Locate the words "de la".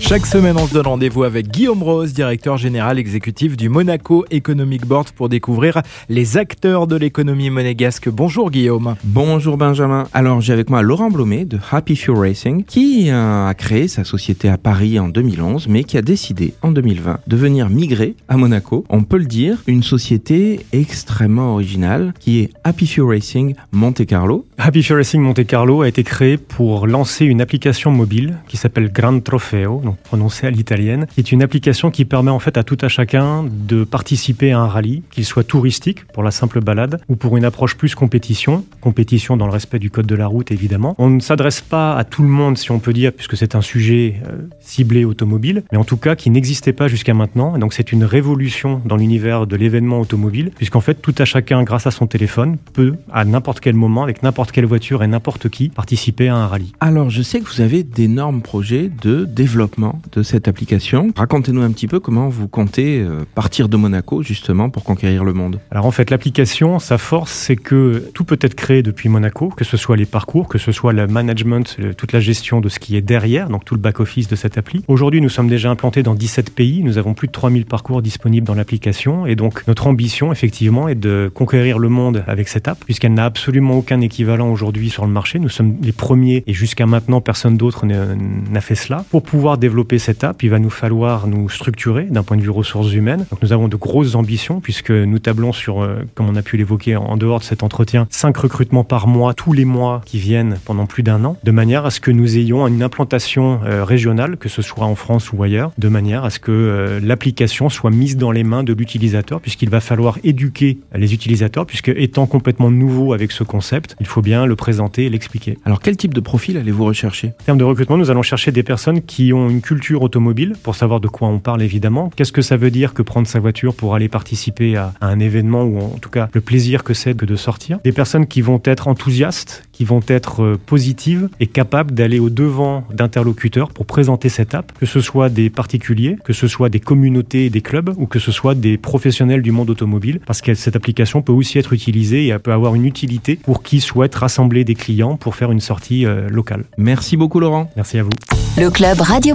40.06-40.26